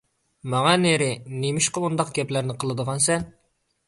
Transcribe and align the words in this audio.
—ماڭە 0.51 0.71
نېرى، 0.85 1.09
نېمىشقا 1.43 1.83
ئۇنداق 1.89 2.09
گەپلەرنى 2.15 2.57
قىلىدىغانسەن؟ 2.65 3.29